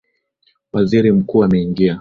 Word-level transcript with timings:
Waziri 0.71 1.11
mkuu 1.11 1.39
ameingia 1.43 1.89